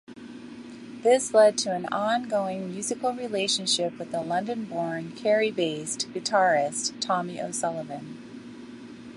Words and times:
This 1.03 1.31
led 1.31 1.59
to 1.59 1.75
an 1.75 1.85
ongoing 1.93 2.71
musical 2.73 3.13
relationship 3.13 3.99
with 3.99 4.09
the 4.11 4.21
London-born, 4.23 5.11
Kerry-based 5.11 6.11
guitarist 6.11 6.99
Tommy 6.99 7.39
O'Sullivan. 7.39 8.17